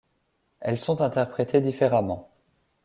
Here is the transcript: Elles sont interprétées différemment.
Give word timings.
Elles 0.61 0.79
sont 0.79 1.01
interprétées 1.03 1.61
différemment. 1.61 2.31